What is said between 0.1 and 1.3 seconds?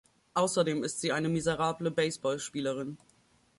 Außerdem ist sie eine